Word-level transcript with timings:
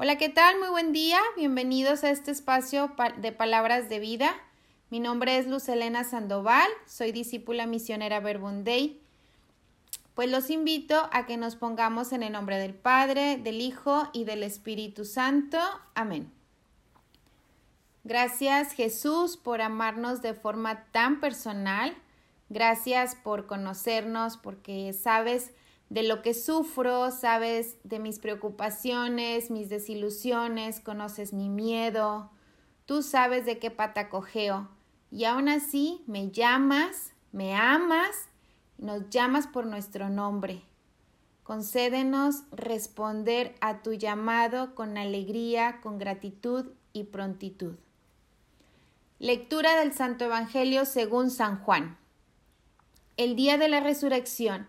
Hola, 0.00 0.16
¿qué 0.16 0.28
tal? 0.28 0.60
Muy 0.60 0.68
buen 0.68 0.92
día. 0.92 1.18
Bienvenidos 1.36 2.04
a 2.04 2.10
este 2.10 2.30
espacio 2.30 2.94
de 3.16 3.32
palabras 3.32 3.88
de 3.88 3.98
vida. 3.98 4.32
Mi 4.90 5.00
nombre 5.00 5.38
es 5.38 5.48
Luz 5.48 5.68
Elena 5.68 6.04
Sandoval, 6.04 6.68
soy 6.86 7.10
discípula 7.10 7.66
misionera 7.66 8.20
Verbundey. 8.20 9.00
Pues 10.14 10.30
los 10.30 10.50
invito 10.50 11.08
a 11.10 11.26
que 11.26 11.36
nos 11.36 11.56
pongamos 11.56 12.12
en 12.12 12.22
el 12.22 12.32
nombre 12.32 12.58
del 12.58 12.74
Padre, 12.74 13.38
del 13.38 13.60
Hijo 13.60 14.08
y 14.12 14.22
del 14.22 14.44
Espíritu 14.44 15.04
Santo. 15.04 15.58
Amén. 15.96 16.30
Gracias 18.04 18.74
Jesús 18.74 19.36
por 19.36 19.60
amarnos 19.60 20.22
de 20.22 20.32
forma 20.32 20.84
tan 20.92 21.18
personal. 21.18 21.92
Gracias 22.50 23.16
por 23.16 23.48
conocernos 23.48 24.36
porque 24.36 24.92
sabes 24.92 25.50
de 25.90 26.02
lo 26.02 26.22
que 26.22 26.34
sufro, 26.34 27.10
sabes 27.10 27.76
de 27.84 27.98
mis 27.98 28.18
preocupaciones, 28.18 29.50
mis 29.50 29.68
desilusiones, 29.68 30.80
conoces 30.80 31.32
mi 31.32 31.48
miedo, 31.48 32.30
tú 32.86 33.02
sabes 33.02 33.46
de 33.46 33.58
qué 33.58 33.70
pata 33.70 34.08
cojeo 34.08 34.68
y 35.10 35.24
aún 35.24 35.48
así 35.48 36.02
me 36.06 36.30
llamas, 36.30 37.12
me 37.32 37.54
amas, 37.54 38.28
nos 38.76 39.08
llamas 39.10 39.46
por 39.46 39.66
nuestro 39.66 40.08
nombre. 40.08 40.62
Concédenos 41.42 42.42
responder 42.52 43.54
a 43.60 43.80
tu 43.80 43.94
llamado 43.94 44.74
con 44.74 44.98
alegría, 44.98 45.80
con 45.80 45.98
gratitud 45.98 46.66
y 46.92 47.04
prontitud. 47.04 47.76
Lectura 49.18 49.80
del 49.80 49.94
Santo 49.94 50.26
Evangelio 50.26 50.84
según 50.84 51.30
San 51.30 51.58
Juan. 51.60 51.96
El 53.16 53.34
día 53.34 53.56
de 53.56 53.68
la 53.68 53.80
resurrección, 53.80 54.68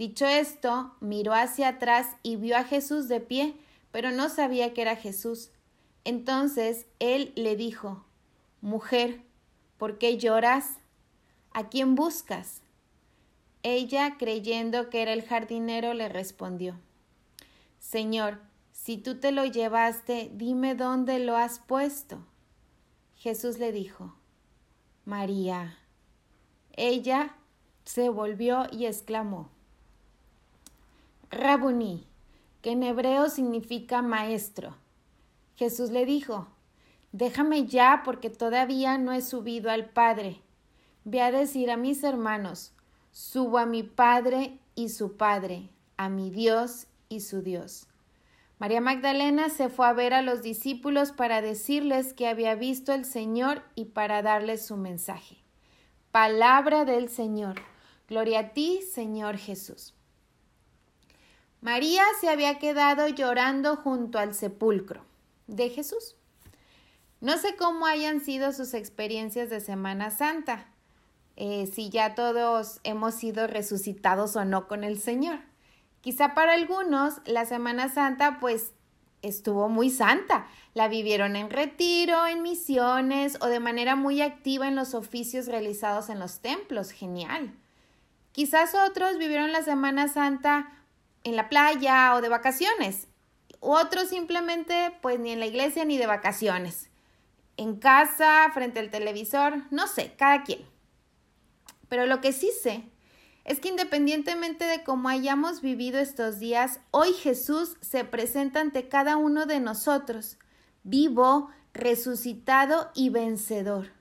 Dicho 0.00 0.24
esto, 0.24 0.94
miró 1.00 1.34
hacia 1.34 1.68
atrás 1.68 2.16
y 2.22 2.36
vio 2.36 2.56
a 2.56 2.64
Jesús 2.64 3.06
de 3.06 3.20
pie, 3.20 3.54
pero 3.90 4.10
no 4.10 4.30
sabía 4.30 4.72
que 4.72 4.80
era 4.80 4.96
Jesús. 4.96 5.50
Entonces 6.04 6.86
él 7.00 7.34
le 7.36 7.54
dijo, 7.54 8.06
Mujer, 8.62 9.20
¿por 9.76 9.98
qué 9.98 10.16
lloras? 10.16 10.78
¿A 11.52 11.68
quién 11.68 11.96
buscas? 11.96 12.62
Ella, 13.62 14.16
creyendo 14.16 14.88
que 14.88 15.02
era 15.02 15.12
el 15.12 15.22
jardinero, 15.22 15.92
le 15.92 16.08
respondió, 16.08 16.80
Señor, 17.78 18.40
si 18.72 18.96
tú 18.96 19.20
te 19.20 19.32
lo 19.32 19.44
llevaste, 19.44 20.30
dime 20.32 20.74
dónde 20.74 21.18
lo 21.18 21.36
has 21.36 21.58
puesto. 21.58 22.24
Jesús 23.16 23.58
le 23.58 23.70
dijo, 23.70 24.14
María. 25.04 25.76
Ella 26.72 27.36
se 27.84 28.08
volvió 28.08 28.64
y 28.72 28.86
exclamó, 28.86 29.50
Rabuní, 31.30 32.08
que 32.60 32.72
en 32.72 32.82
hebreo 32.82 33.28
significa 33.28 34.02
maestro. 34.02 34.74
Jesús 35.54 35.90
le 35.90 36.04
dijo, 36.04 36.48
Déjame 37.12 37.66
ya 37.66 38.02
porque 38.04 38.30
todavía 38.30 38.98
no 38.98 39.12
he 39.12 39.22
subido 39.22 39.70
al 39.70 39.90
Padre. 39.90 40.40
Ve 41.04 41.22
a 41.22 41.30
decir 41.30 41.70
a 41.70 41.76
mis 41.76 42.02
hermanos, 42.02 42.72
subo 43.12 43.58
a 43.58 43.66
mi 43.66 43.82
Padre 43.82 44.58
y 44.74 44.88
su 44.88 45.16
Padre, 45.16 45.68
a 45.96 46.08
mi 46.08 46.30
Dios 46.30 46.86
y 47.08 47.20
su 47.20 47.42
Dios. 47.42 47.86
María 48.58 48.80
Magdalena 48.80 49.48
se 49.48 49.68
fue 49.68 49.86
a 49.86 49.92
ver 49.92 50.12
a 50.12 50.22
los 50.22 50.42
discípulos 50.42 51.12
para 51.12 51.40
decirles 51.40 52.12
que 52.12 52.28
había 52.28 52.54
visto 52.56 52.92
al 52.92 53.04
Señor 53.04 53.62
y 53.74 53.86
para 53.86 54.20
darles 54.22 54.66
su 54.66 54.76
mensaje. 54.76 55.38
Palabra 56.10 56.84
del 56.84 57.08
Señor. 57.08 57.54
Gloria 58.08 58.40
a 58.40 58.48
ti, 58.52 58.82
Señor 58.82 59.38
Jesús. 59.38 59.94
María 61.60 62.04
se 62.20 62.28
había 62.28 62.58
quedado 62.58 63.08
llorando 63.08 63.76
junto 63.76 64.18
al 64.18 64.34
sepulcro 64.34 65.04
de 65.46 65.68
Jesús. 65.68 66.16
No 67.20 67.36
sé 67.36 67.54
cómo 67.56 67.84
hayan 67.84 68.20
sido 68.20 68.52
sus 68.52 68.72
experiencias 68.72 69.50
de 69.50 69.60
Semana 69.60 70.10
Santa, 70.10 70.66
eh, 71.36 71.66
si 71.66 71.90
ya 71.90 72.14
todos 72.14 72.80
hemos 72.82 73.14
sido 73.14 73.46
resucitados 73.46 74.36
o 74.36 74.44
no 74.46 74.68
con 74.68 74.84
el 74.84 74.98
Señor. 74.98 75.40
Quizá 76.00 76.34
para 76.34 76.54
algunos 76.54 77.20
la 77.26 77.44
Semana 77.44 77.90
Santa 77.90 78.38
pues 78.40 78.72
estuvo 79.20 79.68
muy 79.68 79.90
santa. 79.90 80.46
La 80.72 80.88
vivieron 80.88 81.36
en 81.36 81.50
retiro, 81.50 82.26
en 82.26 82.40
misiones 82.40 83.36
o 83.42 83.46
de 83.46 83.60
manera 83.60 83.96
muy 83.96 84.22
activa 84.22 84.68
en 84.68 84.76
los 84.76 84.94
oficios 84.94 85.46
realizados 85.46 86.08
en 86.08 86.18
los 86.18 86.40
templos. 86.40 86.90
Genial. 86.90 87.54
Quizás 88.32 88.74
otros 88.74 89.18
vivieron 89.18 89.52
la 89.52 89.62
Semana 89.62 90.08
Santa 90.08 90.79
en 91.24 91.36
la 91.36 91.48
playa 91.48 92.14
o 92.14 92.20
de 92.20 92.28
vacaciones. 92.28 93.08
Otros 93.60 94.08
simplemente 94.08 94.96
pues 95.02 95.18
ni 95.18 95.32
en 95.32 95.40
la 95.40 95.46
iglesia 95.46 95.84
ni 95.84 95.98
de 95.98 96.06
vacaciones. 96.06 96.90
En 97.56 97.76
casa, 97.76 98.50
frente 98.54 98.80
al 98.80 98.90
televisor, 98.90 99.62
no 99.70 99.86
sé, 99.86 100.14
cada 100.16 100.44
quien. 100.44 100.60
Pero 101.88 102.06
lo 102.06 102.20
que 102.20 102.32
sí 102.32 102.50
sé 102.62 102.84
es 103.44 103.60
que 103.60 103.68
independientemente 103.68 104.64
de 104.64 104.84
cómo 104.84 105.08
hayamos 105.08 105.60
vivido 105.60 105.98
estos 105.98 106.38
días, 106.38 106.80
hoy 106.90 107.12
Jesús 107.12 107.76
se 107.80 108.04
presenta 108.04 108.60
ante 108.60 108.88
cada 108.88 109.16
uno 109.16 109.44
de 109.44 109.60
nosotros, 109.60 110.38
vivo, 110.82 111.50
resucitado 111.74 112.90
y 112.94 113.10
vencedor. 113.10 113.92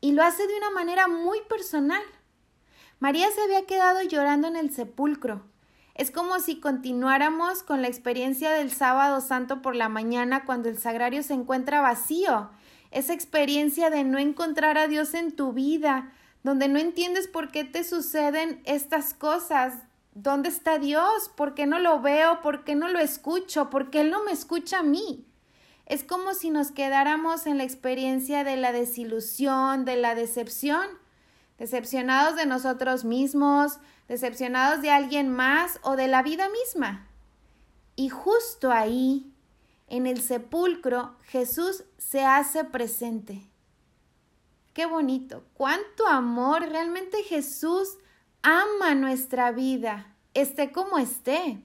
Y 0.00 0.12
lo 0.12 0.22
hace 0.22 0.46
de 0.46 0.56
una 0.56 0.70
manera 0.70 1.08
muy 1.08 1.40
personal. 1.48 2.02
María 3.00 3.30
se 3.30 3.42
había 3.42 3.66
quedado 3.66 4.02
llorando 4.02 4.48
en 4.48 4.56
el 4.56 4.72
sepulcro, 4.72 5.44
es 5.94 6.10
como 6.10 6.40
si 6.40 6.58
continuáramos 6.58 7.62
con 7.62 7.80
la 7.80 7.88
experiencia 7.88 8.50
del 8.50 8.72
sábado 8.72 9.20
santo 9.20 9.62
por 9.62 9.76
la 9.76 9.88
mañana 9.88 10.44
cuando 10.44 10.68
el 10.68 10.78
sagrario 10.78 11.22
se 11.22 11.34
encuentra 11.34 11.80
vacío. 11.80 12.50
Esa 12.90 13.12
experiencia 13.12 13.90
de 13.90 14.02
no 14.02 14.18
encontrar 14.18 14.76
a 14.76 14.88
Dios 14.88 15.14
en 15.14 15.36
tu 15.36 15.52
vida, 15.52 16.12
donde 16.42 16.66
no 16.68 16.80
entiendes 16.80 17.28
por 17.28 17.52
qué 17.52 17.64
te 17.64 17.84
suceden 17.84 18.60
estas 18.64 19.14
cosas. 19.14 19.74
¿Dónde 20.14 20.48
está 20.48 20.78
Dios? 20.78 21.30
¿Por 21.36 21.54
qué 21.54 21.66
no 21.66 21.78
lo 21.78 22.00
veo? 22.00 22.40
¿Por 22.40 22.64
qué 22.64 22.74
no 22.74 22.88
lo 22.88 22.98
escucho? 22.98 23.70
¿Por 23.70 23.90
qué 23.90 24.00
Él 24.00 24.10
no 24.10 24.24
me 24.24 24.32
escucha 24.32 24.80
a 24.80 24.84
mí? 24.84 25.26
Es 25.86 26.02
como 26.02 26.34
si 26.34 26.50
nos 26.50 26.72
quedáramos 26.72 27.46
en 27.46 27.58
la 27.58 27.64
experiencia 27.64 28.42
de 28.42 28.56
la 28.56 28.72
desilusión, 28.72 29.84
de 29.84 29.96
la 29.96 30.14
decepción 30.14 30.86
decepcionados 31.58 32.36
de 32.36 32.46
nosotros 32.46 33.04
mismos, 33.04 33.78
decepcionados 34.08 34.82
de 34.82 34.90
alguien 34.90 35.30
más 35.30 35.78
o 35.82 35.96
de 35.96 36.08
la 36.08 36.22
vida 36.22 36.48
misma. 36.48 37.08
Y 37.96 38.08
justo 38.08 38.72
ahí, 38.72 39.32
en 39.88 40.06
el 40.06 40.20
sepulcro, 40.20 41.16
Jesús 41.22 41.84
se 41.98 42.24
hace 42.24 42.64
presente. 42.64 43.48
Qué 44.72 44.86
bonito, 44.86 45.44
cuánto 45.54 46.08
amor, 46.08 46.62
realmente 46.68 47.22
Jesús 47.22 47.96
ama 48.42 48.94
nuestra 48.96 49.52
vida, 49.52 50.16
esté 50.34 50.72
como 50.72 50.98
esté. 50.98 51.62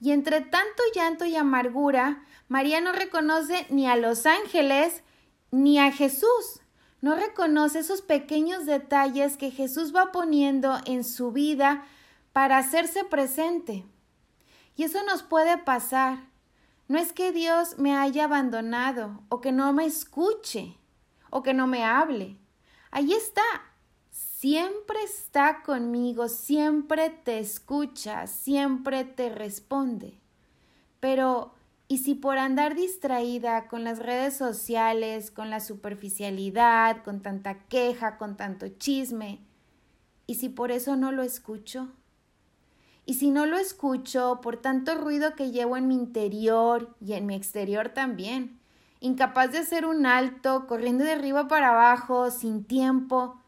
Y 0.00 0.10
entre 0.10 0.40
tanto 0.40 0.82
llanto 0.92 1.24
y 1.24 1.36
amargura, 1.36 2.24
María 2.48 2.80
no 2.80 2.92
reconoce 2.92 3.66
ni 3.70 3.86
a 3.86 3.94
los 3.94 4.26
ángeles 4.26 5.04
ni 5.52 5.78
a 5.78 5.92
Jesús 5.92 6.61
no 7.02 7.16
reconoce 7.16 7.80
esos 7.80 8.00
pequeños 8.00 8.64
detalles 8.64 9.36
que 9.36 9.50
Jesús 9.50 9.94
va 9.94 10.12
poniendo 10.12 10.78
en 10.86 11.02
su 11.02 11.32
vida 11.32 11.84
para 12.32 12.58
hacerse 12.58 13.04
presente. 13.04 13.84
Y 14.76 14.84
eso 14.84 15.04
nos 15.04 15.24
puede 15.24 15.58
pasar. 15.58 16.20
No 16.86 16.98
es 16.98 17.12
que 17.12 17.32
Dios 17.32 17.76
me 17.76 17.96
haya 17.96 18.24
abandonado 18.24 19.24
o 19.28 19.40
que 19.40 19.50
no 19.50 19.72
me 19.72 19.84
escuche 19.84 20.78
o 21.30 21.42
que 21.42 21.54
no 21.54 21.66
me 21.66 21.84
hable. 21.84 22.38
Ahí 22.92 23.12
está. 23.12 23.42
Siempre 24.10 25.02
está 25.02 25.62
conmigo, 25.62 26.28
siempre 26.28 27.10
te 27.10 27.40
escucha, 27.40 28.28
siempre 28.28 29.04
te 29.04 29.28
responde. 29.28 30.20
Pero 31.00 31.52
y 31.92 31.98
si 31.98 32.14
por 32.14 32.38
andar 32.38 32.74
distraída 32.74 33.68
con 33.68 33.84
las 33.84 33.98
redes 33.98 34.34
sociales, 34.34 35.30
con 35.30 35.50
la 35.50 35.60
superficialidad, 35.60 37.04
con 37.04 37.20
tanta 37.20 37.64
queja, 37.64 38.16
con 38.16 38.38
tanto 38.38 38.66
chisme, 38.78 39.40
y 40.26 40.36
si 40.36 40.48
por 40.48 40.70
eso 40.70 40.96
no 40.96 41.12
lo 41.12 41.22
escucho, 41.22 41.90
Y 43.04 43.14
si 43.14 43.30
no 43.30 43.44
lo 43.44 43.58
escucho 43.58 44.40
por 44.42 44.56
tanto 44.56 44.94
ruido 44.94 45.34
que 45.34 45.50
llevo 45.50 45.76
en 45.76 45.86
mi 45.86 45.94
interior 45.94 46.96
y 46.98 47.12
en 47.12 47.26
mi 47.26 47.34
exterior 47.34 47.90
también, 47.90 48.58
incapaz 49.00 49.52
de 49.52 49.58
hacer 49.58 49.84
un 49.84 50.06
alto, 50.06 50.66
corriendo 50.66 51.04
de 51.04 51.12
arriba 51.12 51.46
para 51.46 51.72
abajo, 51.72 52.30
sin 52.30 52.64
tiempo, 52.64 53.38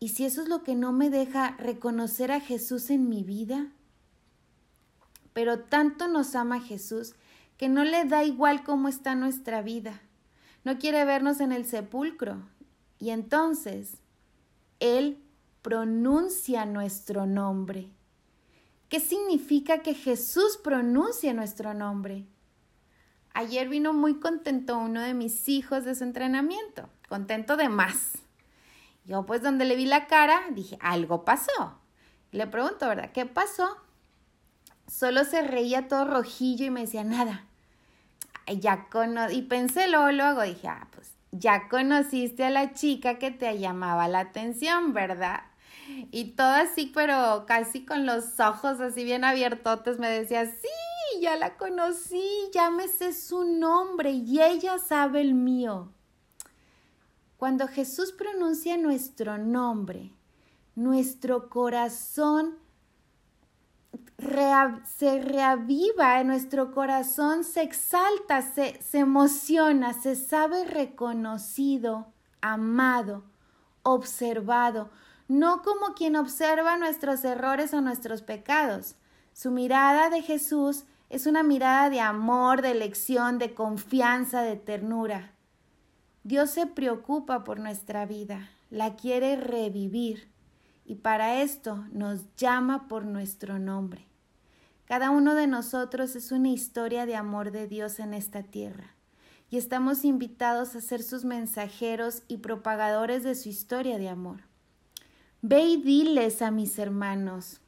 y 0.00 0.08
si 0.10 0.26
eso 0.26 0.42
es 0.42 0.48
lo 0.48 0.62
que 0.62 0.74
no 0.74 0.92
me 0.92 1.08
deja 1.08 1.56
reconocer 1.56 2.30
a 2.30 2.40
Jesús 2.40 2.90
en 2.90 3.08
mi 3.08 3.24
vida, 3.24 3.68
pero 5.32 5.60
tanto 5.60 6.08
nos 6.08 6.34
ama 6.34 6.60
Jesús 6.60 7.14
que 7.56 7.68
no 7.68 7.84
le 7.84 8.04
da 8.04 8.24
igual 8.24 8.64
cómo 8.64 8.88
está 8.88 9.14
nuestra 9.14 9.62
vida. 9.62 10.00
No 10.64 10.78
quiere 10.78 11.04
vernos 11.04 11.40
en 11.40 11.52
el 11.52 11.64
sepulcro. 11.64 12.42
Y 12.98 13.10
entonces, 13.10 13.98
Él 14.80 15.22
pronuncia 15.62 16.66
nuestro 16.66 17.26
nombre. 17.26 17.90
¿Qué 18.88 19.00
significa 19.00 19.78
que 19.78 19.94
Jesús 19.94 20.58
pronuncie 20.62 21.34
nuestro 21.34 21.74
nombre? 21.74 22.26
Ayer 23.34 23.68
vino 23.68 23.92
muy 23.92 24.20
contento 24.20 24.78
uno 24.78 25.00
de 25.02 25.12
mis 25.12 25.48
hijos 25.48 25.84
de 25.84 25.94
su 25.94 26.04
entrenamiento, 26.04 26.88
contento 27.08 27.56
de 27.56 27.68
más. 27.68 28.12
Yo 29.04 29.26
pues 29.26 29.42
donde 29.42 29.64
le 29.64 29.76
vi 29.76 29.86
la 29.86 30.06
cara 30.06 30.40
dije, 30.50 30.78
algo 30.80 31.24
pasó. 31.24 31.78
Le 32.32 32.46
pregunto, 32.46 32.88
¿verdad? 32.88 33.12
¿Qué 33.12 33.26
pasó? 33.26 33.76
Solo 34.88 35.24
se 35.24 35.42
reía 35.42 35.88
todo 35.88 36.04
rojillo 36.04 36.64
y 36.66 36.70
me 36.70 36.82
decía, 36.82 37.02
nada. 37.02 37.45
Ya 38.46 38.88
y 39.32 39.42
pensé 39.42 39.88
luego, 39.88 40.12
luego 40.12 40.42
dije, 40.42 40.68
ah, 40.68 40.88
pues 40.92 41.12
ya 41.32 41.68
conociste 41.68 42.44
a 42.44 42.50
la 42.50 42.72
chica 42.72 43.18
que 43.18 43.30
te 43.30 43.58
llamaba 43.58 44.08
la 44.08 44.20
atención, 44.20 44.92
¿verdad? 44.92 45.42
Y 46.10 46.32
todo 46.32 46.52
así, 46.52 46.90
pero 46.94 47.44
casi 47.46 47.84
con 47.84 48.06
los 48.06 48.40
ojos 48.40 48.80
así 48.80 49.04
bien 49.04 49.24
abiertotes, 49.24 49.98
me 49.98 50.08
decía, 50.08 50.46
sí, 50.46 51.20
ya 51.20 51.36
la 51.36 51.56
conocí, 51.56 52.50
sé 52.88 53.12
su 53.12 53.44
nombre 53.44 54.10
y 54.10 54.40
ella 54.40 54.78
sabe 54.78 55.20
el 55.20 55.34
mío. 55.34 55.92
Cuando 57.36 57.68
Jesús 57.68 58.12
pronuncia 58.12 58.76
nuestro 58.76 59.38
nombre, 59.38 60.12
nuestro 60.74 61.48
corazón 61.48 62.56
se 64.18 65.20
reaviva 65.20 66.20
en 66.20 66.28
nuestro 66.28 66.72
corazón, 66.72 67.44
se 67.44 67.62
exalta, 67.62 68.42
se, 68.42 68.80
se 68.82 68.98
emociona, 68.98 69.92
se 69.92 70.16
sabe 70.16 70.64
reconocido, 70.64 72.12
amado, 72.40 73.24
observado, 73.82 74.90
no 75.28 75.62
como 75.62 75.94
quien 75.94 76.16
observa 76.16 76.76
nuestros 76.76 77.24
errores 77.24 77.74
o 77.74 77.80
nuestros 77.80 78.22
pecados. 78.22 78.96
Su 79.32 79.50
mirada 79.50 80.08
de 80.08 80.22
Jesús 80.22 80.84
es 81.10 81.26
una 81.26 81.42
mirada 81.42 81.90
de 81.90 82.00
amor, 82.00 82.62
de 82.62 82.70
elección, 82.70 83.38
de 83.38 83.54
confianza, 83.54 84.42
de 84.42 84.56
ternura. 84.56 85.32
Dios 86.24 86.50
se 86.50 86.66
preocupa 86.66 87.44
por 87.44 87.60
nuestra 87.60 88.06
vida, 88.06 88.50
la 88.70 88.96
quiere 88.96 89.36
revivir 89.36 90.35
y 90.86 90.94
para 90.94 91.42
esto 91.42 91.84
nos 91.90 92.24
llama 92.36 92.86
por 92.86 93.04
nuestro 93.04 93.58
nombre. 93.58 94.06
Cada 94.86 95.10
uno 95.10 95.34
de 95.34 95.48
nosotros 95.48 96.14
es 96.14 96.30
una 96.30 96.50
historia 96.50 97.06
de 97.06 97.16
amor 97.16 97.50
de 97.50 97.66
Dios 97.66 97.98
en 97.98 98.14
esta 98.14 98.44
tierra 98.44 98.94
y 99.50 99.56
estamos 99.56 100.04
invitados 100.04 100.76
a 100.76 100.80
ser 100.80 101.02
sus 101.02 101.24
mensajeros 101.24 102.22
y 102.28 102.38
propagadores 102.38 103.24
de 103.24 103.34
su 103.34 103.48
historia 103.48 103.98
de 103.98 104.08
amor. 104.08 104.42
Ve 105.42 105.64
y 105.64 105.76
diles 105.76 106.40
a 106.40 106.52
mis 106.52 106.78
hermanos. 106.78 107.60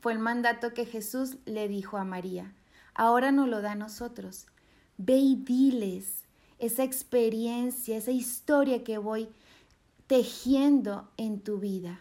Fue 0.00 0.12
el 0.12 0.18
mandato 0.18 0.72
que 0.72 0.86
Jesús 0.86 1.36
le 1.44 1.68
dijo 1.68 1.98
a 1.98 2.04
María. 2.04 2.54
Ahora 2.94 3.32
nos 3.32 3.48
lo 3.48 3.60
da 3.60 3.72
a 3.72 3.76
nosotros. 3.76 4.46
Ve 4.96 5.18
y 5.18 5.36
diles 5.36 6.24
esa 6.58 6.84
experiencia, 6.84 7.96
esa 7.96 8.10
historia 8.10 8.82
que 8.82 8.98
voy 8.98 9.28
tejiendo 10.06 11.10
en 11.16 11.40
tu 11.40 11.58
vida. 11.58 12.00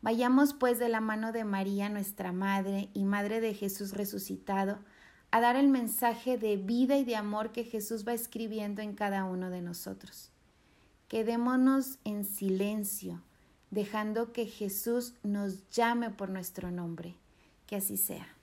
Vayamos 0.00 0.54
pues 0.54 0.78
de 0.78 0.88
la 0.88 1.00
mano 1.00 1.32
de 1.32 1.44
María, 1.44 1.88
nuestra 1.88 2.32
Madre 2.32 2.88
y 2.94 3.04
Madre 3.04 3.40
de 3.40 3.54
Jesús 3.54 3.92
resucitado, 3.92 4.78
a 5.30 5.40
dar 5.40 5.56
el 5.56 5.68
mensaje 5.68 6.38
de 6.38 6.56
vida 6.56 6.96
y 6.96 7.04
de 7.04 7.16
amor 7.16 7.52
que 7.52 7.64
Jesús 7.64 8.06
va 8.06 8.14
escribiendo 8.14 8.80
en 8.80 8.94
cada 8.94 9.24
uno 9.24 9.50
de 9.50 9.60
nosotros. 9.60 10.30
Quedémonos 11.08 11.98
en 12.04 12.24
silencio 12.24 13.22
dejando 13.70 14.32
que 14.32 14.46
Jesús 14.46 15.14
nos 15.22 15.68
llame 15.70 16.10
por 16.10 16.30
nuestro 16.30 16.70
nombre. 16.70 17.16
Que 17.66 17.76
así 17.76 17.96
sea. 17.96 18.37